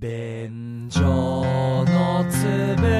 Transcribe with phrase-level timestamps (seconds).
[0.00, 1.04] 便所
[1.84, 2.46] のつ
[2.80, 2.99] ぶ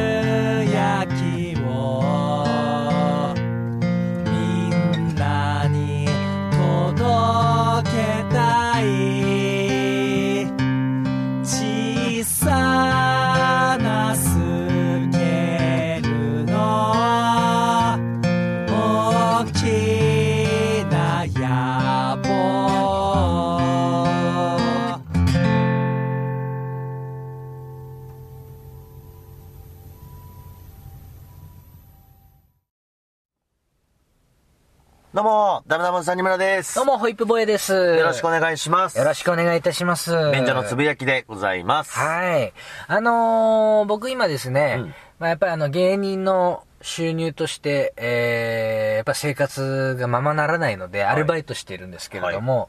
[36.76, 37.72] どうも、ホイップボーイです。
[37.72, 38.96] よよろしくお願いします。
[38.96, 40.12] よろしくお願いいたします。
[40.32, 41.98] 便所のつぶやきでございます。
[41.98, 42.52] はい。
[42.86, 52.68] あのー僕今ですね、うんまあ、やっぱりあの芸人の収入として、えー、やっぱ生活がままならないので、アルバイトしているんですけれども、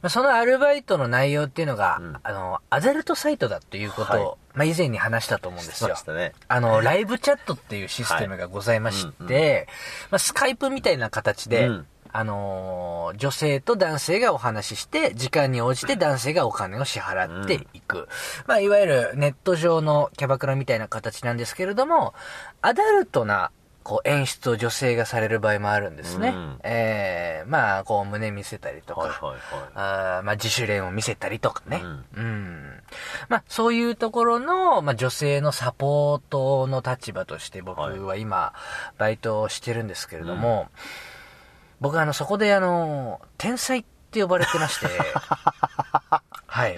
[0.00, 6.32] まあ、そのアルバイトの内容っていうのが、うんあの、アダルトサイトだということを、はいまあ、以前に話したと思うんですよね。
[6.48, 9.68] あの、ライブチャットっていうシステムがございまして、
[10.10, 18.08] まあ、スカイプみたいな形で、うんあのー女性と男性がお話しして、時間に応じて男性がお金を支払っていく。
[18.46, 22.14] まあ、いわゆるネット上のキャバクラみたいな形なんですけれども、
[22.62, 23.50] アダルトな、
[23.82, 26.28] こう、演出を女性がされる場合もあるんですね。
[26.28, 29.40] うんえー、まあ、こう、胸見せたりとか、はいはいはい。
[29.74, 31.82] あーまあ、自主練を見せたりとかね。
[32.16, 32.82] ううん。
[33.28, 38.54] まあ、そういうところの、まあ、女性のサポートの立場として僕は今、
[38.98, 40.68] バイトをしてるんですけれども、
[41.84, 44.86] 僕はあの、そこであの、天才って呼ばれてまして、
[46.46, 46.76] はい。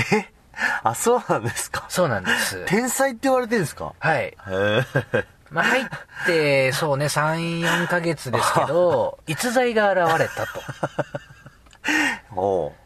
[0.82, 1.84] あ、そうなんですか。
[1.90, 2.64] そうなんです。
[2.64, 3.92] 天才って言われてるんですか？
[3.98, 4.18] はい。
[4.22, 4.84] へえ。
[5.50, 5.84] まあ、入っ
[6.24, 10.60] て、そうね、3、4ヶ月ですけど、 逸材が現れたと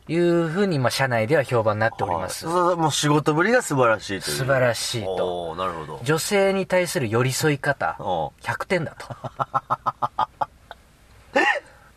[0.09, 2.41] いうふうに、まあ、社内では評判になっております。
[2.41, 4.37] そうもう仕事ぶりが素晴らしいという。
[4.39, 6.01] 素晴らしいとなるほど。
[6.03, 9.07] 女性に対する寄り添い方、おう100点だと。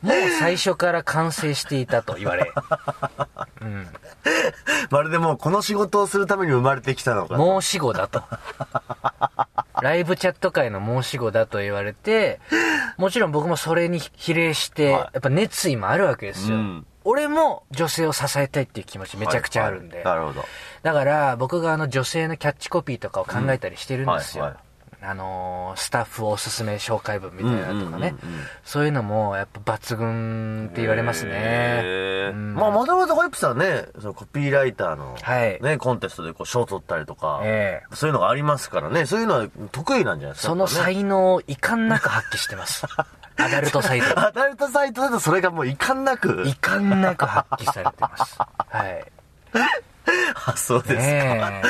[0.01, 2.51] もう最初から完成していたと言われ。
[3.61, 3.87] うん。
[4.89, 7.37] まるでもうこの仕事をするために生まれてきたのか。
[7.37, 8.23] 申し子だと。
[9.81, 12.39] ライブチャット界の申し子だと言われて、
[12.97, 16.57] もちろん僕もそれに比例して、はいやっぱ熱意もあるわけですよ。
[16.57, 20.03] うん俺も女性を支えたいっていう気持ちめちゃくちゃあるんで。
[20.03, 20.45] はいはいなるほど。
[20.83, 24.43] だから僕があの女性のキャッチコピーとかを考えたりしてるんですよ。
[24.43, 24.70] うんはいはい
[25.03, 31.31] あのースタッフおすすめ紹介文みたいなのとかね、うんうんうんうんそういうのもやっぱ抜群って言われますね。
[31.33, 40.47] へーうんまあ、もともとホイップさんね、そのコピーライターの、はいね、コンテストでこう賞取ったりとか、ええそういうのがありますからね、そういうのは得意なんじゃないですか。
[40.49, 42.85] その才能を遺憾なく発揮してます。
[43.37, 44.15] アダルトサイトで。
[44.15, 48.37] アダルトサイトだとそれがもう遺憾なく遺憾なく発揮されてます。
[48.37, 49.11] はい。
[50.45, 51.01] あ、そうですか。
[51.01, 51.61] ね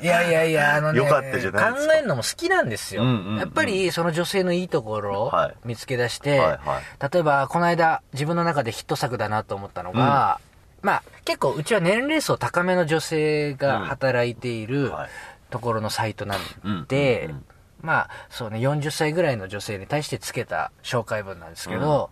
[0.00, 0.04] え。
[0.04, 3.02] いやいやいや、あのね、よかったじゃない考えるのも好きなんですよ。
[3.02, 3.38] うんうんうん。
[3.38, 5.54] やっぱりその女性のいいところをはい。
[5.64, 7.12] 見つけ出して、はいはい。
[7.12, 10.40] 例えばこの間自分の中でヒット作だなと思ったのが、
[10.82, 15.08] まあ結構うちは年齢層高めの女性が働いているはい。
[15.50, 17.44] ところのサイトなんうんで、うんうん。
[17.82, 22.10] まあそうね、40歳ぐらいの女性に対してつけた紹介文なんですけど、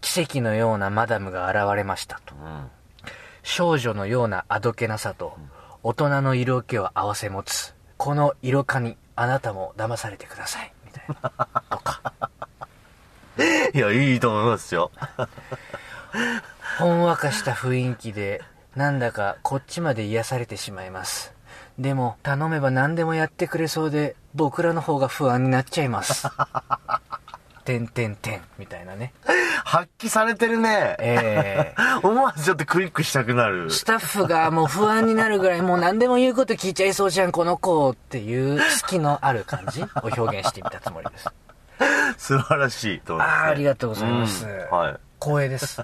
[0.00, 2.34] 奇跡のようなマダムが現れましたと。
[3.44, 5.36] うん少女のようなあどけなさと、
[5.82, 10.72] 大人の色気を併せ持つ、この色化にあなたも騙されてください。
[10.86, 11.30] みたいな。
[11.70, 12.12] とか。
[13.74, 14.90] いや、いいと思いますよ。
[16.78, 18.42] ほんわかした雰囲気で、
[18.76, 21.34] なんだかこっちまで癒されてしまいます。
[21.78, 26.28] でも、頼めば何でもやってくれそうで、僕らの方が不安になっちゃいます。
[27.64, 29.12] てんてんてん、みたいなね。
[29.64, 30.96] 発揮されてるね。
[30.98, 33.70] ええ 思わずちょっとクリックしたくなる。
[33.70, 39.82] スタッフがもう不安になるぐらい、もう何でも言うこと聞いちゃいそうじゃん、この子っていう隙のある感じ？
[39.82, 39.86] を
[40.16, 41.28] 表現してみたつもりです。
[42.18, 43.42] 素晴らしいと思います、ね。
[43.44, 44.96] あーありがとうございますうんはい。
[45.20, 45.82] 光栄です。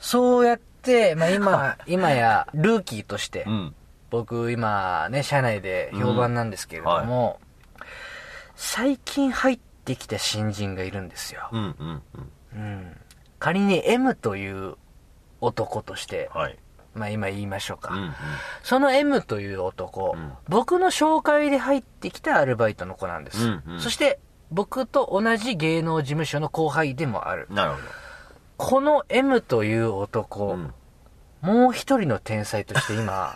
[0.00, 3.74] そうやって、まあ今、 今やルーキーとして、うん。
[4.10, 7.38] 僕今ね、社内で評判なんですけれども、
[8.56, 9.58] 最近入っ
[9.90, 11.48] てきた新人がいるんですよ。
[11.52, 12.32] うん、うん、うん。
[12.54, 12.96] うん。
[13.38, 14.76] 仮に M という
[15.40, 16.58] 男として、はい。
[16.94, 17.94] まあ今言いましょうか。
[17.94, 18.12] うん、うん。
[18.62, 23.44] その M という男、うん僕の紹介で入ってきたアルバイトの子なんです。
[23.44, 24.20] うんうんそして、
[24.50, 27.46] 僕と同じ芸能事務所の後輩でもある。
[27.50, 27.78] なるほ
[28.56, 30.54] この M という男、ど。
[30.54, 30.74] うん。
[31.40, 33.34] もう一人の天才として今、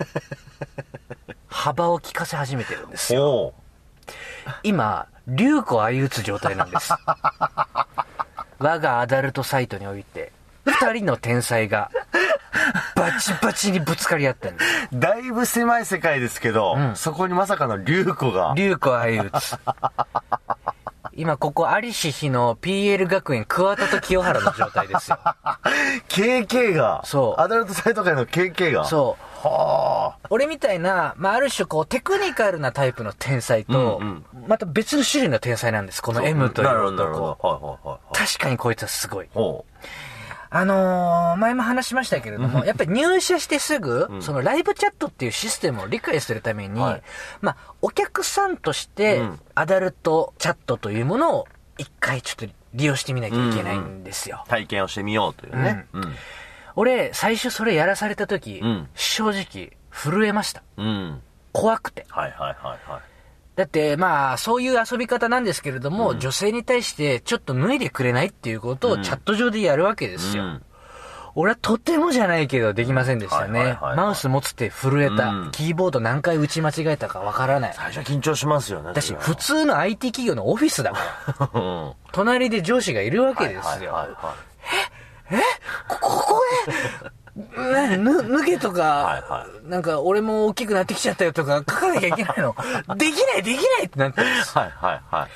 [1.49, 3.55] 幅を利かせ始めてるんですよ。
[4.63, 6.93] 今、竜子相打つ状態なんです。
[8.59, 10.33] 我がアダルトサイトにおいて、
[10.65, 11.91] 二人の天才が
[12.95, 14.57] バチバチにぶつかり合ってん
[14.93, 18.55] だいぶ狭い世界ですけど、そこにまさかの竜子が。
[18.57, 19.57] 竜子相打つ。
[21.17, 25.19] 今ここ、有志日の PL 学園桑田と清原の状態ですよ。
[26.09, 27.03] KK が。
[27.05, 28.85] そうアダルトサイト界の KK が。
[28.85, 29.25] そう。
[29.49, 36.21] は俺みたいな、まあ、ある種こう、テクニカルなタイプの天才と、うんまた別の種類の天才なんです、こあ。
[36.21, 37.49] の M というなるほど、なるほ男。
[37.49, 37.49] ど。
[37.49, 38.27] はいはいはい。
[38.27, 39.29] 確かにこいつはすごい。
[39.33, 39.65] ほ
[40.57, 47.03] あのー、前も話しましたけれども、やっぱり入社してすぐ、そのライブチャットっていうシステムを理解するために、はい
[47.41, 54.45] まあ、お客さんとしてうん、アダルトチャットというものを一回ちょっと利用してみなきゃいけないんですよ。
[54.47, 54.49] う。
[54.49, 55.87] 体験をしてみようというね。
[55.93, 56.15] うん。
[56.77, 60.63] 俺、最初それやらされた時、うん正直、震えました。
[60.77, 61.21] うん。
[61.53, 62.07] 怖くて。
[62.09, 63.14] はいはいはいはい。
[63.57, 70.45] だって、まあ、そういう遊び方なんですけれども、女性に対して、ちょっと脱いでくれないっていうことをチャット上でやるわけですよ。
[70.45, 70.63] うん
[71.37, 73.77] 俺はとてもじゃないけどできませんでしたね。
[73.81, 75.29] マウス持つって震えた。
[75.31, 77.75] うんキーボード何回打ち間違えたかわからない。
[77.75, 78.93] 最初は緊張しますよね。
[78.93, 80.99] だし、普通の IT 企業のオフィスだか
[81.53, 81.61] ら。
[81.61, 81.93] うん。
[82.13, 83.93] 隣で上司がいるわけですはいよ。
[83.93, 84.35] はいは
[85.89, 86.77] ここへ、ね、
[87.37, 92.55] ぬ、脱げとか、はいはなんか俺も大きくなってきちゃったよとか書かなきゃいけないの。
[92.97, 94.21] できないできないってなって。
[94.21, 95.29] はいはいはい。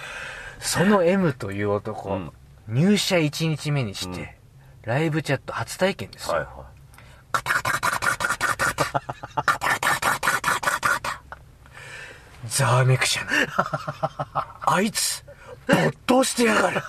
[0.60, 2.32] その M という男、うん
[2.68, 4.36] 入社1日目にして、
[4.82, 6.34] ライブチャット初体験ですよ。
[6.34, 6.68] はいは
[12.46, 13.34] ざわめくじゃない。
[14.66, 15.24] あいつ、
[15.66, 16.78] 没頭してやがる。
[16.78, 16.80] い。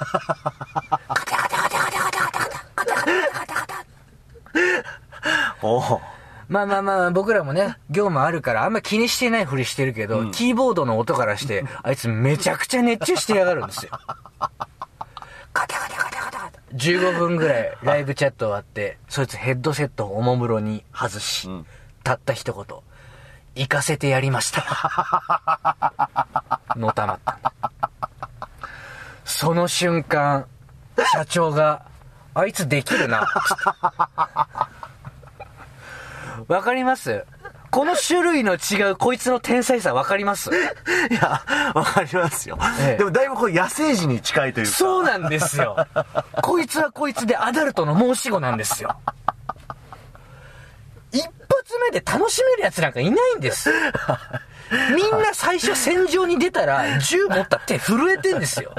[5.62, 6.01] おお。
[6.48, 13.92] まあまあまあ、僕らもね、業務あるから、あんま気にしてないふりしてるけど、キーボードの音からして、あいつめちゃくちゃ熱中してやがるんですよ。
[15.54, 16.62] カタカタカタカタカタ。
[16.74, 21.68] 15分ぐらいライブチャット終わって、そいつヘッドセットをおもむろに外し、ん
[22.04, 22.78] たった一言、
[23.56, 25.75] 行かせてやりました。
[26.75, 27.40] のたまった。
[29.24, 30.48] その瞬間、
[31.13, 31.86] 社長が、
[32.39, 33.25] あいつできるな。
[36.47, 37.25] わかります？
[37.71, 40.50] この種類の違うこいつの天才さわかります？
[40.50, 40.53] い
[41.13, 41.44] や、
[41.75, 42.57] わかりますよ。
[42.81, 44.71] ええでもだいぶこう野生児に近いというか。
[44.71, 45.75] そうなんですよ。
[46.41, 48.97] こいつはこいつでアダルトの申し子なんですよ。
[51.12, 51.31] 一発
[51.91, 53.71] 目で楽しめるやつなんかいないんです。
[54.95, 58.74] みんな最初戦場に出たら銃持った手震えてんですよ。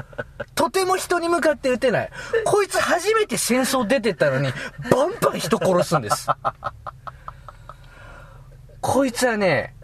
[0.55, 2.11] とても人に向かって撃てない。
[2.45, 4.53] こいつ初めて戦争出てったのに
[4.91, 6.29] バンバン人殺すんです。
[8.81, 9.75] こいつはね、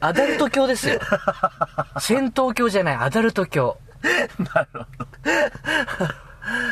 [0.00, 1.00] アダルト教ですよ。
[1.98, 3.78] 戦闘教じゃない、アダルト教。
[4.54, 4.86] なるほど。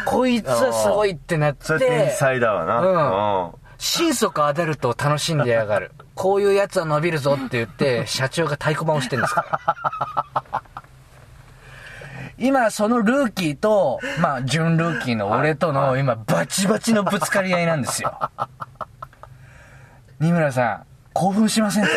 [0.04, 1.64] こいつはすごいってなって。
[1.64, 2.80] それ天才だわな。
[2.80, 5.90] うんうん心底アダルトを楽しんでやがる。
[6.14, 9.60] こういうやつは伸びるぞって言って、社長が太鼓判をしてるんですか
[10.54, 10.62] ら。
[12.38, 18.16] 今、そのルーキーと、まあ、準ルーキーの俺との、今、バチバチのぶつかり合いなんですよ。
[20.20, 21.90] 二村さん、興奮しませんか？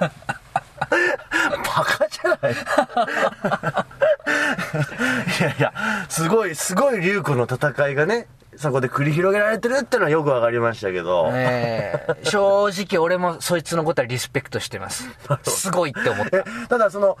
[0.00, 2.56] バカじゃないい
[5.42, 5.72] やいや、
[6.08, 8.26] すごい、すごい竜子の戦いがね、
[8.58, 11.30] そこで繰り広げられてるってのはよくわかりましたけど。
[11.32, 12.24] ええ。
[12.24, 15.08] 正直俺もそいつのことはリスペクトしてます。
[15.44, 16.38] すごいって思った。
[16.38, 16.44] え。
[16.68, 17.16] ただその、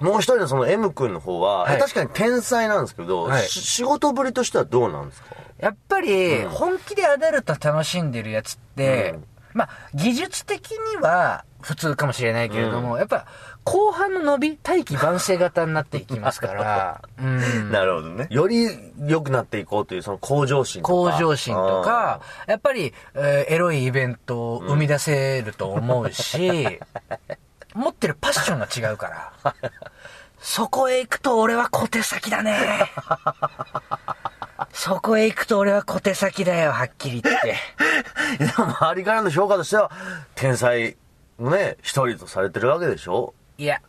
[0.00, 1.76] もう一人のその M 君の方は、はい。
[1.76, 3.42] え確かに天才なんですけど、はい。
[3.44, 5.28] し仕事ぶりとしてはどうなんですか？
[5.58, 9.24] やっぱり、本気でアダルト楽しんでるやつって、うん
[9.54, 13.26] まあ、技術的には普通かもしれないけれども、やっぱ、
[13.64, 17.72] 後半の伸び、大器晩成型になっていきますから、 うん。
[17.72, 18.26] なるほどね。
[18.30, 18.68] より
[19.06, 20.92] 良くなっていこうというその向上心とか。
[20.94, 26.80] 向上心とか、やっぱり、えーエロいイベントを生み出せると思うし、
[27.74, 29.54] 持ってるパッションが違うから。
[30.40, 32.90] そこへ行くと俺は小手先だね。
[34.72, 37.56] そこへ行くと俺は小手先だよ、はっきり言って。
[38.56, 39.90] 周りからの評価としては、
[40.34, 40.96] 天才
[41.38, 43.34] のね、一人とされてるわけでしょ？
[43.56, 43.80] いや、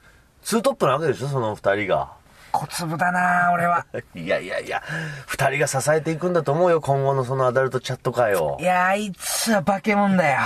[0.44, 2.12] ツートップなわけでしょその二人が。
[2.52, 3.86] 小粒だな俺は。
[4.16, 4.82] いやいやいや、
[5.28, 8.64] 二人が支えていくんだと思うよ、今後のそのアダルトチャット会をい。
[8.64, 10.40] や、あいつは化け物だよ。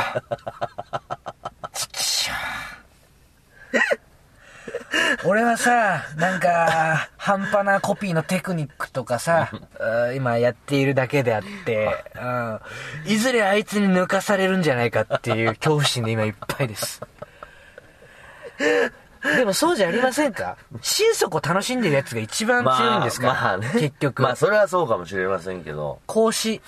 [1.73, 2.33] ちきしょ
[3.73, 9.49] う俺はさ、なんか、半端なコピーのテクニックとかさ、
[9.79, 12.59] うん今やっているだけであって、うん
[13.05, 17.01] いずれあいつに抜かされるんじゃないかっていう恐怖心で今いっぱいです。
[19.37, 20.57] でもそうじゃありませんか？
[20.81, 23.69] 心底楽しんでるやつが一番強いんですから、まあね。
[23.73, 24.21] 結局。
[24.21, 26.01] まあそれはそうかもしれませんけど。
[26.05, 26.61] 孔子、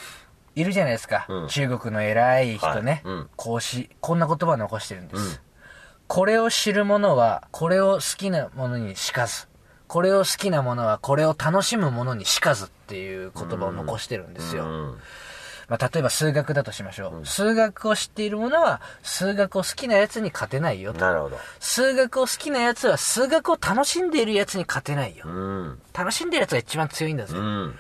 [0.55, 1.25] いるじゃないですか。
[1.27, 3.01] うん中国の偉い人ね。
[3.03, 5.41] はいうん孔子、こんな言葉を残してるんです。
[6.09, 9.47] うんこれを知る者は、これを好きなものにしかず。
[9.87, 14.65] これを好きな者は、これを楽しむ者にしかずっていう言葉を残してるんですよ。
[14.65, 14.97] うん
[15.67, 17.25] まあ、例えば数学だとしましょう。
[17.25, 20.99] 数学を知っている者は、数学を好きな奴に勝てないよと。
[20.99, 21.37] なるほど。
[21.59, 25.29] 数学を好きな奴は、数学を楽しんでいる奴に勝てないよう。
[25.29, 25.79] ん。
[25.91, 27.35] 楽しんでる奴が一番強いんだぜ。
[27.35, 27.75] うん。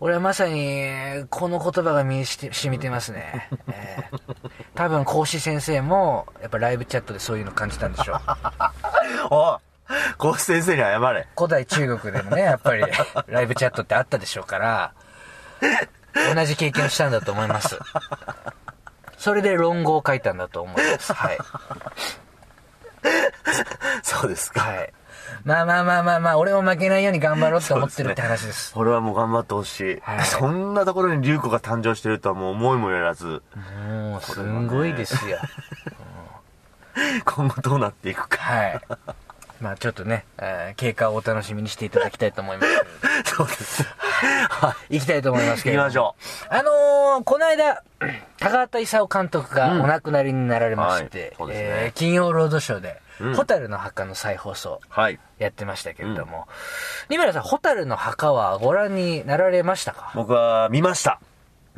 [0.00, 0.90] 俺はまさに、
[1.30, 3.48] この言葉が身にして染みてますね。
[3.68, 4.47] えー
[4.78, 8.20] 多分、講師先生も、やっぱライブチャットでそういうの感じたんでしょう。
[9.34, 9.58] おい
[10.18, 11.26] コース先生に謝れ。
[11.36, 12.84] 古代中国でもね、やっぱり、
[13.26, 14.92] ライブチャットってあったでしょうから、
[16.32, 17.76] 同じ経験をしたんだと思います。
[19.18, 21.12] それで論語を書いたんだと思います。
[21.12, 21.38] はい。
[24.04, 24.60] そうですか。
[24.60, 24.92] はい。
[25.44, 28.72] まあまあまあまあまあ、俺も負けないように頑張ろうって思ってるって話です。
[28.74, 30.00] これはもう頑張ってほしい。
[30.00, 33.42] はいそんなところに龍子が誕生してるとはもう思いもよらず、
[33.88, 35.38] もう、すんごいですよ。
[37.24, 38.38] 今後どうなっていくか。
[38.38, 38.80] はい。
[39.60, 42.68] まあちょっとね、えー経過をお楽しみにしていただきたいと思います。
[43.36, 43.82] そうです。
[44.50, 44.98] はい。
[44.98, 45.88] 行きたいと思いますけれども。
[45.88, 46.14] 行きましょ
[46.50, 47.82] あのー、この間、
[48.38, 54.86] 高畑勲監督がお亡くなりになられまして、はいそうですねえー金曜ロードショーで、うんホタルの墓の再放送う。
[54.88, 55.18] はい。
[55.38, 56.46] やってましたけれども、
[57.08, 60.12] 二村さん、ホタルの墓はご覧になられましたか？
[60.14, 61.18] 僕は見ました。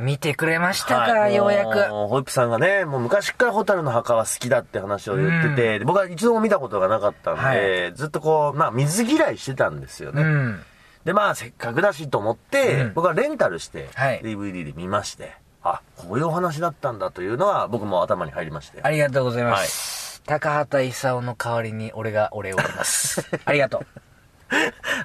[0.01, 1.83] 見てくれましたか、はいようやく。
[1.89, 10.23] ホイップさんがね、もう昔からホタルの墓は好きだって話を言ってて、で僕は一度も見たことがなかったんで、はいずっとこう、まあ水嫌いしてたんですよね。
[10.23, 10.61] うん。
[11.05, 18.81] で、まあせっかくだしと思って、うん僕はレンタルして、はい DVD で見まして、あ、こういうお話だったんだというのは僕も頭に入りまして。
[18.83, 20.23] ありがとうございます。
[20.27, 23.29] 高畑勲の代わりに俺がお礼を言います。
[23.45, 23.87] ありがとう。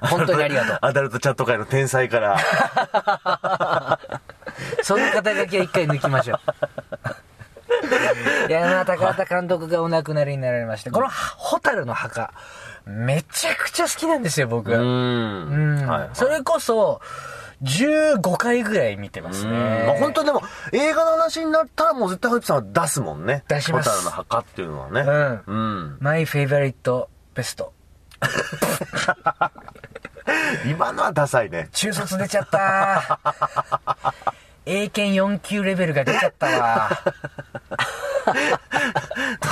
[0.06, 0.78] 本当にありがとう。
[0.82, 3.98] アダルトチャット界の天才から、
[4.82, 6.38] その肩書きは一回抜きましょう。
[8.48, 12.32] いや、まあ、高畑監督がお亡くなりになられまして、このホタルの墓、
[12.84, 14.72] めちゃくちゃ好きなんですよ、僕。
[14.72, 15.86] うんん。
[15.86, 17.00] はいはいそれこそ、
[17.62, 19.84] 15回ぐらい見てますうんね。
[19.86, 23.44] まあ、本当にでも、映画の話になったらもう絶対ホイップさんは出すもんね。
[23.48, 25.00] 出しますホタルの墓っていうのはね。
[25.00, 25.54] うんう
[25.94, 25.96] ん。
[26.00, 27.72] マイフェイバリットベスト。
[30.66, 31.68] 今のはダサいね。
[31.72, 33.18] 中卒出ちゃった。
[34.66, 36.90] 英検4級レベルが出ちゃったわ。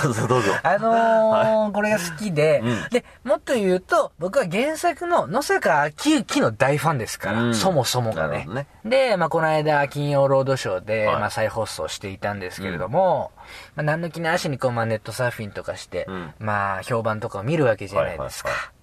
[0.02, 0.52] どうぞどうぞ。
[0.62, 13.30] あのーこれが好きで、うんで、もっと言うと、僕は原作の野坂昭之の大ファンですから、うんそもそもがねねで、まあ、この間、金曜ロードショーで、はいまあ、再放送していたんですけれども、
[13.76, 18.50] まあ、何の気なしにこう、まあ、ネットサーフィンとかして、うんまあ、評判とかを見るわけじゃないですか。
[18.50, 18.74] はいはい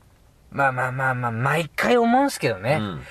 [0.51, 3.01] まあまあまあまあ、毎回思うんですけどね、うん。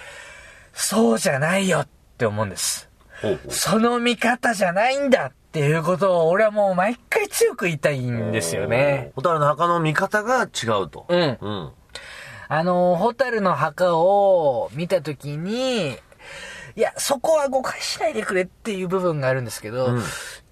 [0.74, 2.89] そうじゃないよって思うんです。
[3.48, 9.12] その見方じゃないんだっていうことを俺はもう毎回強く言いたいんですよね。
[9.16, 11.06] ホタルの墓の見方が違うと。
[11.08, 11.38] うん。
[11.40, 11.72] うん。
[12.48, 15.98] あの、ホタルの墓を見たときに、
[16.76, 20.02] いや、そこは誤解しないでくれっていう部分があるんですけど、うん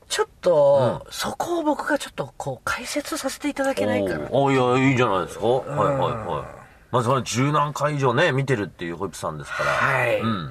[0.08, 4.26] ちょっと、そこを僕がちょっとこう解説させていただけないかな。
[4.30, 5.46] おおいや、いいじゃないですか。
[5.46, 6.57] はいはいはい。
[6.90, 9.70] まずこれ十何回以上ね、見てるっていうホイップさんですから。
[9.70, 10.50] はいうん。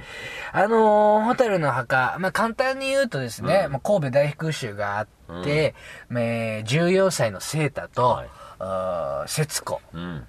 [0.53, 5.08] あのーホタルの墓、まあ、簡単に言うとですね、まあ、神戸大空襲があっ
[5.44, 5.75] て、
[6.12, 10.25] えー14歳のセータと、はい節子うん。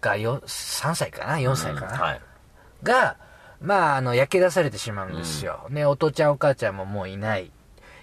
[0.00, 2.20] がよ3歳かな ?4 歳かな、はい。
[2.82, 3.16] が、
[3.60, 5.66] まあ、あの、焼け出されてしまうんですよ。
[5.70, 7.50] ね、お父ちゃんお母ちゃんももういない。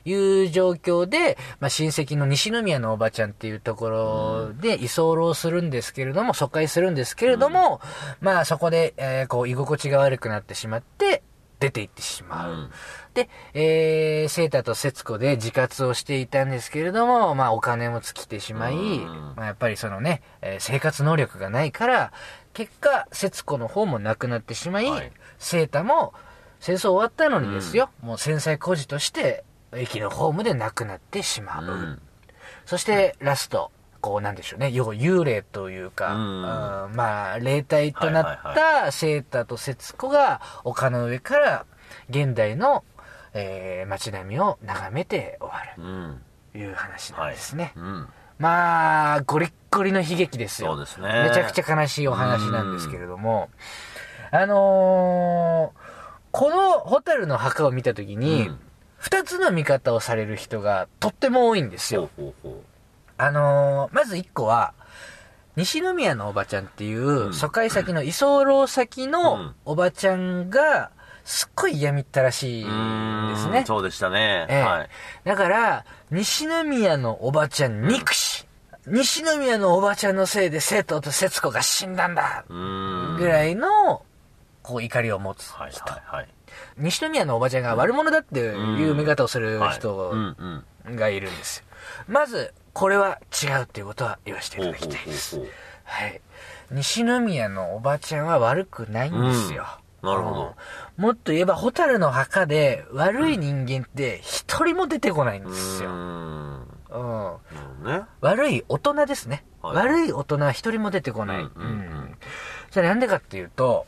[0.06, 7.82] いう状況で、まあ、親戚の西宮のおばちゃんっていうところで居候するんですけれども、疎開するんですけれども、
[8.20, 11.24] まあそこで、えーこう居心地が悪くなってしまって、
[11.62, 12.52] 出て行ってしまう。
[12.52, 12.72] うん。
[13.14, 19.34] で、えー、セータと節子で自活をしていたんですけれども、まあお金も尽きてしまい、うん。
[19.36, 22.12] まあやっぱりそのね、えー生活能力がないから、
[22.54, 25.12] 結果、節子の方も亡くなってしまい、はい。
[25.38, 26.14] セータも
[26.60, 29.44] 戦争終わったのにですよ、もう戦災孤児として、
[29.76, 31.66] 駅のホームで亡くなってしまう。
[31.66, 32.02] うん。
[32.66, 36.42] そして、ラスト、こうなんでしょうね、要は幽霊というか、うん
[36.96, 41.66] まあ、霊体となっはいたセータと節子が丘の上から
[42.10, 42.84] 現代の、
[43.34, 46.12] えー街並みを眺めて終わうん。
[46.16, 46.18] る
[46.54, 47.36] という話なんはい。
[47.36, 47.74] ですね。
[47.76, 48.08] うん。
[48.40, 50.72] まあ、ゴリッゴリの悲劇ですよ。
[50.72, 53.50] そうですねめちゃくちゃ悲しいお話なんですけれども、
[54.32, 55.82] あのー
[56.32, 58.60] このホタルの墓を見たときに、うん
[59.02, 62.12] 二つの見方をされる人がとっても多いんですよ。
[62.16, 62.64] ほうほうほ
[63.18, 64.74] あのーまず一個は、
[65.56, 70.92] 西宮のおばちゃんっていう、ん疎開先の居候先うのんおばちゃんが、
[71.24, 72.70] すっごい嫌みったらしいで
[73.38, 73.64] すね。
[73.66, 74.46] そうでしたね。
[74.50, 74.90] ええはい。
[75.24, 78.48] だから、西宮のおばちゃん憎し、
[78.86, 82.46] 西宮のおばちゃんのせいで生徒と節子が死んだんだ。
[82.50, 84.04] ぐらいの、
[84.64, 85.84] こう怒りを持つはい人。
[85.84, 86.28] はいはい。
[86.78, 90.96] 西宮のおばちゃんが悪者だっていう見方をするはい人うんうん。
[90.96, 91.66] がいるんですよ。
[92.08, 95.40] まず、これは違うっていうことは言わせていただきたいです。
[95.84, 96.22] はい。
[96.72, 99.66] 西宮のおばちゃんは悪くないんですよ。
[99.76, 100.56] うんなるほど
[100.98, 105.92] うんもっと言えば、ホタルの墓で悪い人間って一人も出てこないんですよ。
[105.92, 105.94] ん。
[105.94, 106.64] うん。
[106.90, 107.40] なるほ
[107.84, 108.02] どね。
[108.20, 109.44] 悪い大人ですね。
[109.62, 111.42] はい悪い大人は一人も出てこない。
[111.42, 112.18] うんうんうん
[112.72, 113.86] じゃあなんでかっていうと、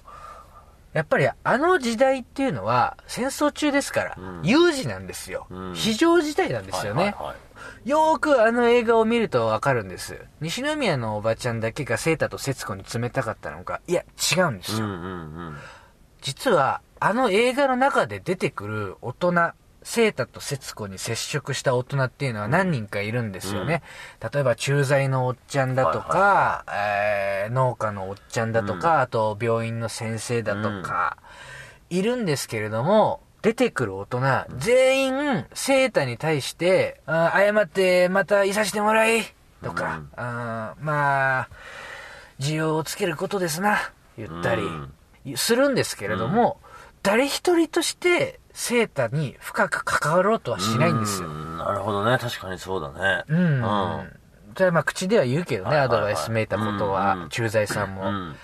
[0.94, 7.04] やっぱりあの時代っていうのは戦争中ですから、うん有事なんですよ、うん非常事態なんですよね。
[7.04, 7.36] はいはいはい
[7.86, 10.20] よーくあの映画を見るとわかるんです。
[10.42, 14.04] 西宮のおばちゃんだけがセータと節子に冷たかったのか、いや、
[14.36, 14.86] 違うんですよ。
[14.86, 15.02] うんうんう
[15.52, 15.58] ん。
[16.22, 19.52] 実は、あの映画の中で出てくる大人、
[19.84, 23.84] セータと節子に接触した大人っていうのは何人かいるんですよね。
[24.34, 31.18] 例えば、駐在のおっちゃんだとか、えー農家のおっちゃんだとか、あと病院の先生だとか、
[31.90, 34.22] いるんですけれども、出てくる大人、
[34.58, 39.24] 全員、セータに対して、あー謝ってまたいさせてもらい、
[39.62, 40.10] とか、うん。
[40.16, 41.50] あーまあ、
[42.40, 45.38] 需要をつけることですな、言ったり、うん。
[45.38, 46.60] するんですけれども、
[47.02, 51.32] 誰一人としてセータに深く関わろうとはしないんですよう。
[51.32, 52.18] んなるほどね。
[52.20, 53.24] 確かにそうだね。
[53.28, 53.38] うん。
[53.38, 54.20] うん
[54.56, 58.04] それはまあ口では言うけどね、アドバイスめいたことうんはう、ん駐在さんも。
[58.04, 58.36] うん。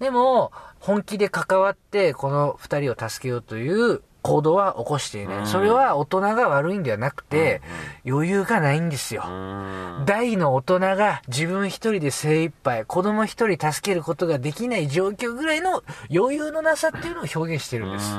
[0.00, 5.38] でも、本気で関わって、この二人を助けようという行動は起こしていない。
[5.40, 7.60] うんそれは大人が悪いんではなくて、
[8.06, 9.24] 余裕がないんですよ。
[9.28, 10.04] うん。
[10.06, 15.82] 大の大人が自分一人で精一杯、子供一人助けることができない状況ぐらいの
[16.14, 18.16] 余裕のなさっていうのを表現してるんです。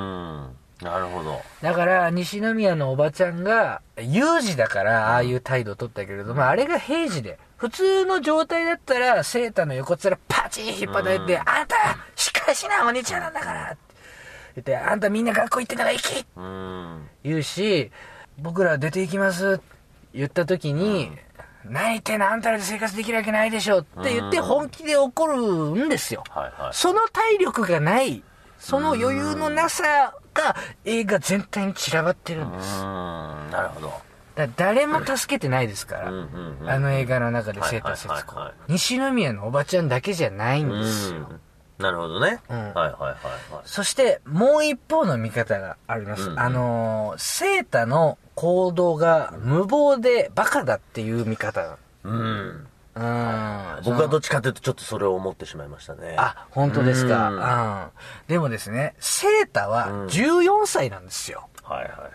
[0.81, 0.87] うん。
[0.87, 1.41] なるほど。
[1.61, 11.75] だから、西宮のおばちゃんが、有事だから、ああいう態度を取ったけれども、あれが平時で、普通の状態だったら、セータの横っ面パチン引っ張られて、あんた、
[12.15, 13.77] しっかりしな、お兄ちゃんなんだからって
[14.55, 17.09] 言って、あんたみんな学校行ってから行きうん。
[17.23, 17.91] 言うし、
[18.37, 19.59] 僕ら出て行きます
[20.13, 21.11] 言った時に、
[21.65, 26.23] 泣いてなあんたらで生活できるわけないでしょって言ってうん本気で怒るんですよ。
[26.29, 26.73] はいはい。
[26.73, 28.23] その体力がない、
[28.57, 32.79] その余裕のなさが映画全体に散らばってるんです。
[32.79, 32.83] うん。
[33.51, 33.93] なるほど。
[34.35, 41.39] だ誰も助けてないですから、うんうんうんあの映画の中でセーター節子はいはいはいはい西宮のおばちゃんだけじゃないんですよ、うん。
[41.83, 42.39] なるほどね。
[42.49, 43.61] うんはいはいはいはい。
[43.65, 52.67] そしてもう一方の見方があります、うんあのーセータの行動が無謀でバカだっていう見方うん。
[52.95, 53.79] うん。
[53.83, 56.15] 僕はどっちかというとちょっとそれを思ってしまいましたね。
[56.17, 57.39] あ本当ですか、ううん。
[57.39, 57.89] ん
[58.27, 60.07] でもですねセータはうん。
[60.07, 62.11] 14歳なんですよ、はいはいはい。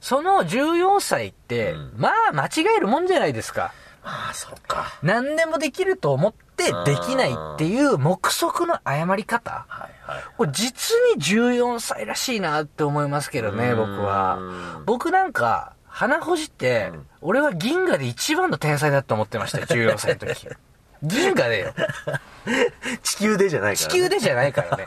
[0.00, 1.92] その14歳って、うん。
[1.96, 3.72] まあ間違えるもんじゃないですか。
[4.04, 4.98] まあ、そうか。
[5.02, 9.64] 何でもできると思ってできないっていう目測の誤り方。
[9.66, 10.22] はいはい。
[10.36, 13.76] これ実に14歳らしいなって思いますけどね、うん。
[13.78, 14.38] 僕は。
[14.84, 16.92] 僕なんか、鼻ほじって、
[17.24, 20.46] 俺は銀河で一番の天才だと思ってましたよ、14歳の時。
[21.02, 21.74] 銀河でよ。
[23.02, 24.84] 地球でじゃないから、地球でじゃないからね。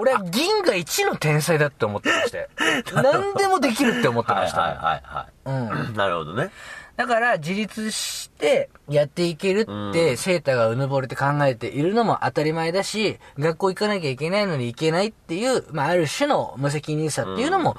[0.00, 2.46] 俺は銀河一の天才だって思ってましたよ。
[2.94, 5.78] 何でもできるって思ってましたはいはいはいはもん。
[5.80, 5.94] うん。
[5.94, 5.96] い。
[5.96, 6.50] なるほどね。
[6.96, 9.70] だから、自立してやっていけるって、
[10.10, 17.76] うんセータがうぬぼれて考えているのも当たり前だし、学校行かなきゃいけないのに行けないっていう、まあ、ある種の無責任さっていうのも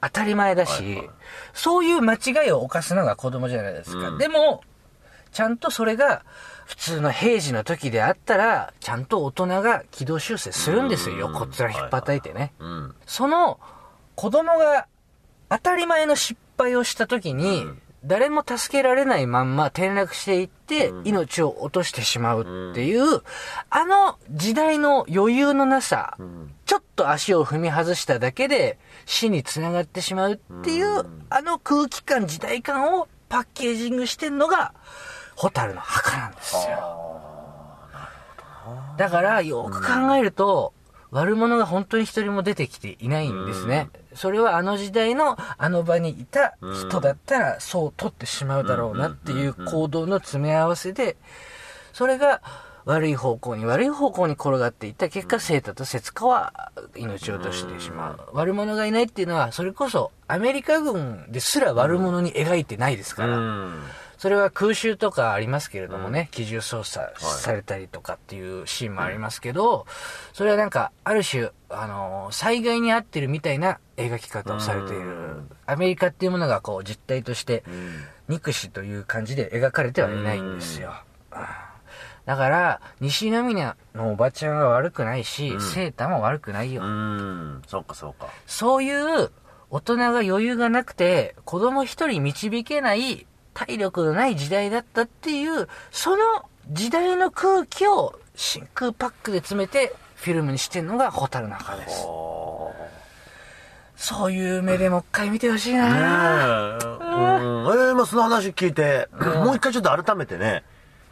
[0.00, 1.10] 当たり前だし、はいはい
[1.52, 4.10] そういう間違いを犯すのが子供じゃないですか。
[4.10, 4.62] うんでも、
[5.32, 6.24] ちゃんとそれが、
[6.66, 11.14] 普通の平時の時であったら、ちゃんと大人が軌道修正するんですよ。
[11.14, 12.52] うん横っ面引っ叩いてね。
[12.58, 12.94] うん。
[13.06, 13.58] その
[14.14, 14.86] 子供が
[15.48, 23.22] 当たり前の失敗をした時に、うん誰も助けられないまんま転落していって、命を落としてしまうっていう、
[23.70, 31.26] あの時代の余裕のなさ、んちょっと足を踏み外しただけで死につながってしまうっていう、うん。
[31.30, 34.74] あの空気感、時代感をパッケージングしてんのが、
[35.34, 37.10] ホタルの墓なんですよ。
[38.98, 40.74] だから、よく考えると、
[41.10, 43.88] 悪者が本当に一人も出てきていないんですね。
[44.12, 51.16] それはあの時代のあの場にいた人だったらそう取ってしまうだろうなっていう行動の詰め合わせで、
[51.94, 52.42] それが
[52.88, 58.20] 悪い方向に悪い方向に転がっていった結果、セータと節子は命を落としてしまう。
[58.32, 63.36] 悪者がいないっていうのは、それこそアメリカ軍ですら悪者に描いてないですから。
[63.36, 63.82] うん。
[64.16, 69.84] それは空襲とかありますけれどもね、機銃操作されたりとかっていうシーンもありますけど、
[70.32, 75.42] それはなんか、ある種、あの、災害に合ってるみたいな描き方をされている。
[75.66, 77.62] アメリカっていうものがこう実態として、
[78.28, 80.94] 憎しという感じで描かれてはいないんですよ。
[82.28, 86.82] だから、西宮のおばちゃんは悪くないし、セータも悪くないよ。
[86.82, 87.62] うん。
[87.66, 88.28] そうかそうか。
[88.46, 89.30] そういう
[89.70, 96.18] 大人が余裕がなくて、子供一人導けない体力のない時代だったっていう、その
[96.68, 102.02] 時代の空気を真空パックで詰めてフィルムにしてんのがホタルの墓です。
[103.96, 105.80] そういう目でもう一回見てほしいねえ。
[105.80, 105.88] な、
[106.74, 106.78] うん。
[106.78, 110.62] えー、まあその話聞いて、もう一回ちょっと改めてね、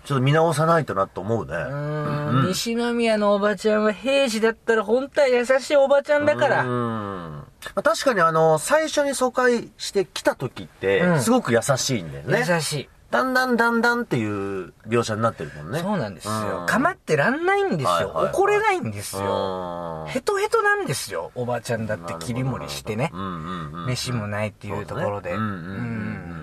[0.07, 1.53] ちょっと見直さないとなと思うね。
[1.53, 6.62] うーん、西宮のおばちゃんは平時だったら本当は優しいおばちゃんだから。
[6.62, 6.71] うん。
[6.71, 12.45] まあ、確かにあの、最初に疎開してきた時ってう、んすごく優しいんだよね。
[12.49, 12.88] 優しい。
[13.11, 15.81] だんだんだんだんっていう描写になってるもんね。
[15.81, 16.61] そうなんですよ。
[16.61, 17.88] うんかまってらんないんですよ。
[17.88, 19.23] はいはいはい怒れないんですよ。
[19.23, 21.33] よヘトヘトなんですよ。
[21.35, 23.16] おばちゃんだって切り盛りしてねう。
[23.16, 23.87] んうんうん。
[23.87, 25.31] 飯もないっていうところで。
[25.31, 25.79] そうだねうんうんうんう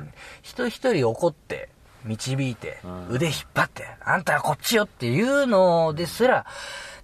[0.01, 1.69] ん人一人怒って、
[2.05, 6.45] 導いて、腕引っ張って、あんたはこっちよっていうのですら、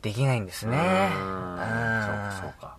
[0.01, 0.77] できないんですね。
[0.77, 2.77] うんうんそうかそうか。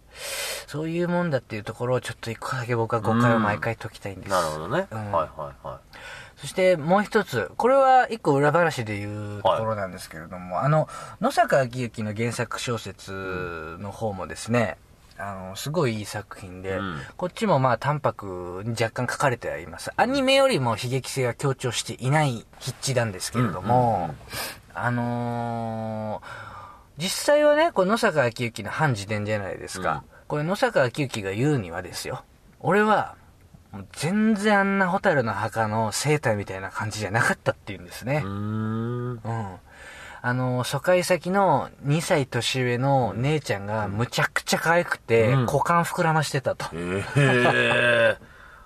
[0.66, 4.30] そういうもんだっていうところをちょっと一個だけ僕は誤解を毎回解きたいんです。
[4.30, 4.86] なるほどね。
[4.90, 5.96] うんはいはいはい。
[6.36, 10.88] そしてもう一つ、これは一個裏話で言うところなんですけれども、あの、
[11.20, 14.78] 野坂昭之の原作小説の方もですね、
[15.20, 19.90] あの、すごいいい作品で、うんこっちもまあ淡白に若干書かれてはいます。
[19.96, 24.14] アニメよりも悲劇性が強調していない筆致なんですけれども、
[24.74, 26.50] あのー
[27.00, 30.04] 実際はね、この野坂昭之の反自伝じゃないですか。
[30.28, 32.24] これ野坂昭之が言うにはですよ。
[32.60, 33.16] 俺は、
[33.92, 38.28] 全然あんなホタルの墓の生態みたいな感じじゃなかったっていうんですねう。
[38.28, 39.10] ーん。
[39.12, 39.20] うん。
[40.22, 46.66] あの、疎開先の2歳年上の姉ちゃんがむちゃくちゃ可愛くて、うん股間膨らましてたと。
[46.74, 48.16] ええ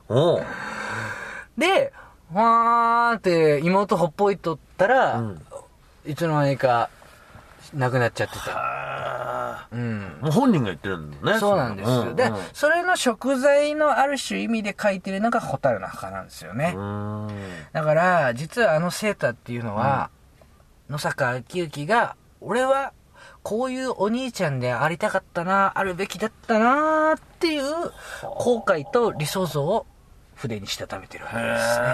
[0.08, 0.42] おう。
[1.56, 1.92] で、
[2.32, 5.42] わーって妹ほっぽいとったら、うん
[6.06, 6.90] いつの間にか
[7.72, 8.40] 亡くなっちゃってた。
[8.56, 10.22] あうんー。
[10.22, 11.38] もう本人が言ってるんだね。
[11.38, 12.14] そうなんですよ。
[12.14, 16.74] でそれの食材のある種意味で書いてるのがホタルの墓なんですよね。
[16.76, 17.30] うーん。
[17.72, 20.10] だから、実はあのセーターっていうのは、
[20.88, 22.92] 野坂昭之が、俺は、
[23.42, 27.64] こういうお兄ちゃんでありたかったな、あるべきだったな、っていう
[28.23, 29.87] 後悔と理想像を
[30.35, 31.87] 筆にしたためてるわけへですね。
[31.87, 31.90] え。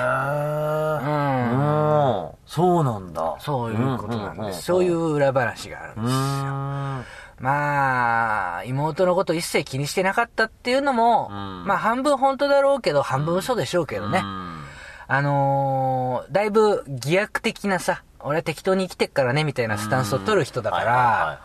[1.05, 2.24] うん。
[2.24, 2.31] うん。
[2.46, 3.37] そうなんだ。
[3.40, 4.62] そういうことなんです。
[4.62, 7.20] そういう裏話があるんうですよ。
[7.40, 14.20] まあ、妹のこと一切気にしてなかったっていうのも、うんまあ半分本当だろうけど、半分嘘でしょうけどね。
[14.22, 14.61] うん
[15.12, 21.40] あのー、だいぶ偽悪的なさ、俺は適当に生きてっからね、みたいなスタンスを取る人だから、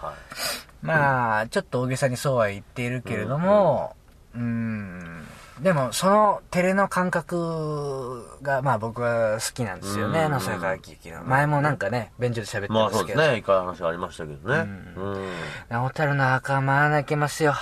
[0.81, 3.95] まあ、ちょっと大げさにそうは言っているけれども、
[4.35, 5.25] うん、
[5.61, 11.23] でもその照れの感覚が、まあ僕は好きなんですよね、うん野坂昭之の。
[11.23, 12.97] 前もなんかね、便所で喋ってまますけど。
[12.97, 13.37] あそうですね。
[13.37, 14.69] 一回話がありましたけどね。
[14.97, 15.79] うん。
[15.79, 17.53] ホタルの墓はまあ泣けますよ。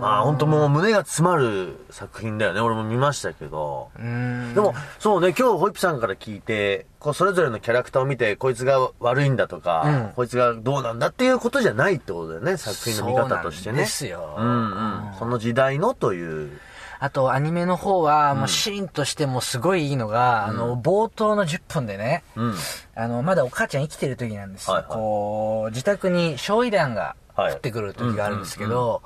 [0.00, 2.60] まあ本当もう胸が詰まる作品だよね。
[2.60, 3.90] 俺も見ましたけど。
[3.98, 4.54] うん。
[4.54, 13.72] でも、そうね、今日ホイップさんから聞いて、こう、それぞれのキャラクターを見て、こいつが悪いんだとか、うんこいつがどうなんだっていうことじゃないってことだよね、作品の見方としてね。
[13.72, 14.34] そうなんですよ。
[14.38, 15.14] うんうん。
[15.18, 16.58] その時代のという。
[17.00, 22.54] あと、アニメの方は、もうシーンとしてもすごいいいのが、あの、冒頭の10分でね、うん。
[22.94, 24.74] あの、まだお母ちゃん生きてる時なんですよ。
[24.74, 29.02] はいはいこう、自宅に焼夷弾がはい降ってくる時があるんですけど、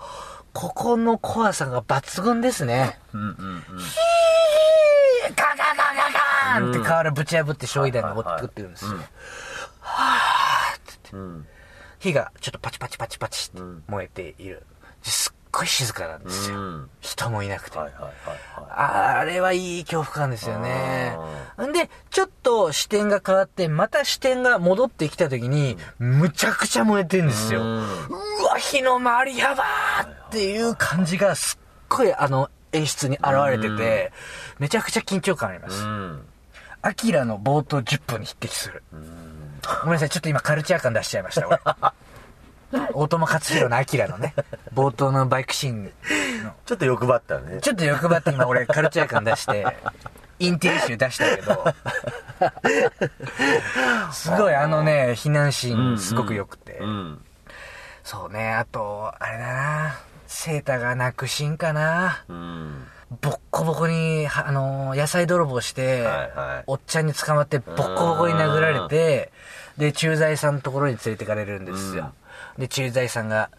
[0.53, 2.99] ここの怖さが抜群ですね。
[3.13, 3.63] うんうんうん。
[5.37, 8.93] ガガガガガーンって瓦ぶち破って焼夷弾が降ってくるんですよ。
[11.13, 11.47] うん。
[11.99, 14.65] 火がちょっとパチパチパチパチってうん燃えている。
[15.03, 16.59] すっごい静かなんですよ。
[16.59, 16.91] うん。
[17.01, 17.79] 人もいなくて。
[17.79, 18.13] はいはいはい
[18.71, 21.17] はあれはいい恐怖感ですよね。
[21.63, 27.61] んで、ちょっと視点が変わって、また視点が戻ってきた時に、むちゃくちゃ燃えてるんですよ。
[27.61, 27.83] ううん
[28.45, 34.13] わ、火の回りやばーっていう感じがすっごいあの演出に現れてて、
[34.59, 35.71] めちゃくちゃ緊張感ありまい。
[35.71, 35.83] す。
[35.83, 36.27] うん。
[36.83, 38.83] アキラの冒頭10分に匹敵する。
[39.83, 41.59] ごめんなさい、ちょっと今カルチャー感出しちゃいました、俺。
[42.93, 44.35] 大友克洋のアキラのね、
[44.75, 45.91] 冒頭のバイクシーンの
[46.67, 47.61] ちょっと欲張ったね。
[47.61, 49.67] ちょっと欲張って今俺カルチャー感出して、
[50.39, 51.65] インテリ集出したけど、
[54.13, 56.79] すごいあのね、避難シーンすごく良くて。
[56.79, 57.25] うん。
[58.05, 62.25] そうね、あと、あれだな、セータが泣くシーンかな。
[62.29, 62.87] うん。
[63.23, 69.33] ボッコボコに、はあのー野菜泥棒して、はいはいおっちゃんに捕まってボッコボコに殴られて、
[69.79, 72.13] で、駐在さんのところに連れてかれるんですよ。
[72.59, 73.51] で、駐在さんが、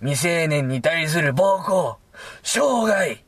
[0.00, 1.98] 未成年に対する暴行、
[2.42, 2.60] 生
[2.90, 3.24] 涯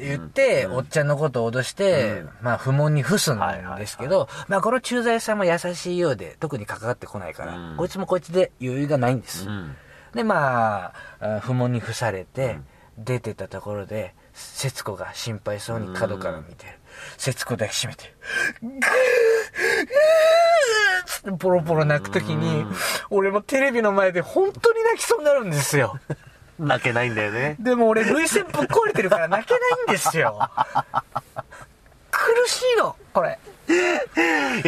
[0.00, 3.40] 言って、おっちゃんのことを脅して、まあ、不問に付すん
[3.78, 7.76] ですけど、まあ、この駐在さんも優しいようで、特に関わってこないから、うん。
[7.76, 9.48] こいつもこいつで余裕がないんです。
[9.48, 9.76] うん。
[10.14, 12.58] で、まあ、あ不問に付されて、
[12.98, 16.72] 出てったところで、節子が心配そうに角から見てる。
[17.18, 18.14] 節子抱きしめて、
[18.62, 18.80] ぐーぐー
[21.38, 22.66] ポロポロ泣くときに、
[23.10, 25.98] 俺もテレビの前で本当に泣きそうになるんですよ。
[26.58, 27.56] 泣けないんだよね。
[27.58, 30.38] でも俺、涙腺ぶっ壊れてるから泣けないんですよ。
[32.10, 33.38] 苦しいの、これ。
[33.68, 33.72] い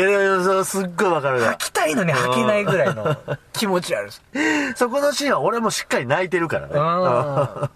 [0.00, 3.16] や、でもすっごいわかるわ吐きたいのに吐けないぐらいの
[3.52, 4.10] 気持ちある。
[4.74, 6.72] そこのシーンは俺もしっかり泣いてるからね。
[6.74, 6.80] うん。
[6.80, 7.70] あ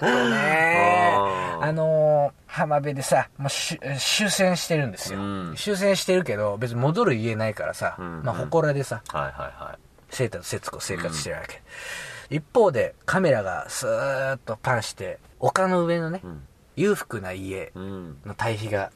[0.00, 1.14] とね
[1.58, 5.18] うんあのー浜辺でさ、もうし終戦してるんですよ。
[5.18, 9.78] うん終戦してるけど、別に戻る家ないからさ、うんまあ、祠でさ、はいはいは
[10.10, 11.62] セータと節子生活してるわけ。
[12.30, 16.26] 一方で、カメラがスーッとパンして、丘の上のね、い。
[16.26, 16.46] うん。
[16.76, 18.18] 裕福な家うん。
[18.24, 18.90] の対比が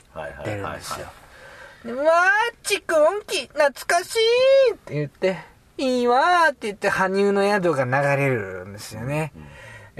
[0.44, 1.06] 出るんですよ。
[1.84, 4.16] でわーちくんき、懐かし
[4.70, 5.38] いって言って、
[5.76, 9.32] いいわーって言って、羽生の宿が流れるんですよね。
[9.34, 9.48] では、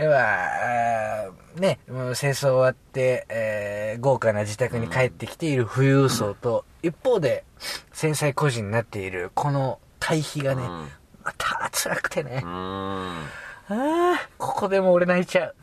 [0.07, 7.45] あーね、もう戦争終わって、えー豪華な自宅に帰ってきている富裕層と、一方で、
[7.93, 10.89] 繊細孤児になっている、この対比がね、うん
[11.25, 12.47] また辛くてねう。
[12.47, 12.51] ん。
[12.51, 13.27] あ
[13.69, 15.55] あ、ここでも俺泣いちゃう。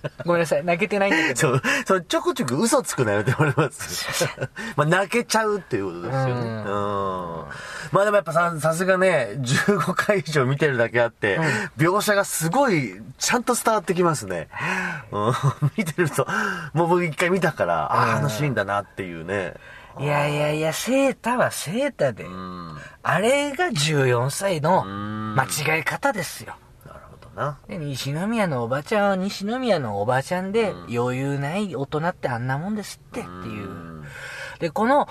[0.24, 1.40] ごめんなさい、泣けてないんだけど。
[1.40, 4.28] そう、そう、ちょくちょく嘘つくなよって言われます？
[4.76, 6.32] まあ、泣けちゃうっていうことですよね。
[6.32, 7.44] ううんん。
[7.92, 11.38] まあでもやっぱさ、さすがね、15回以上見てるだけあって、
[11.78, 14.48] 描写がすごい、ちゃんと伝わってきますね。
[15.12, 15.32] うん。
[15.76, 16.26] 見てると、
[16.72, 19.54] もう僕一回見たから、ああ、あのシーンだなっていうね。
[19.98, 22.24] いやいやいや、セータはセータで。
[22.24, 22.76] うん。
[23.02, 26.54] あれが14歳のん間違い方ですよ。
[27.36, 27.58] な。
[27.68, 34.02] で、西宮のおばちゃんは西宮のおばちゃんで、余裕ない大人ってあんなもんですってっていう。
[34.58, 35.08] で、この、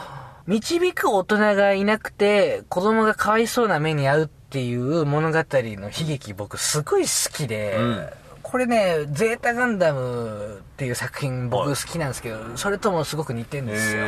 [0.48, 8.10] 導く大人がいなくて、子供がかわいそうな目に遭うっていう物語の悲劇僕すごい好きで、うん
[8.48, 14.04] これね、ゼータガンダムっていう作品僕好きなんですけど、それともすごく似てるんですよ。
[14.04, 14.06] へ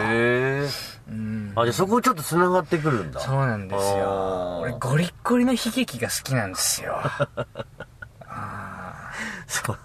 [0.63, 0.67] え。
[1.09, 3.19] うんあ、じゃあそこちょっと繋がってくるんだ。
[3.19, 4.59] そうなんですよ。
[4.61, 7.01] 俺ゴリッゴリの悲劇が好きなんですよ。
[9.47, 9.77] そう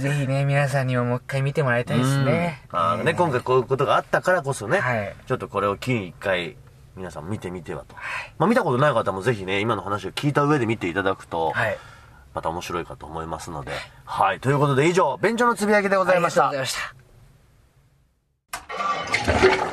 [0.00, 0.10] ね。
[0.10, 2.62] ぜひね、皆さんにももう一回見てもらいたいですね。
[2.70, 6.56] あのね、えー、今回こういうことがあったからこそね、はい、ちょっとこれを機に一回、
[6.96, 7.94] 皆さん見てみてはと。
[7.94, 11.78] はい、まあ見たことない方もぜひね、今の話を聞いた上で見ていただくと、はい、
[12.34, 13.72] また面白いかと思いますので。
[14.04, 14.40] はい。
[14.40, 16.48] ということで以上、便所のつぶやきでございました。
[16.48, 16.78] ありがとうご
[19.32, 19.67] ざいました。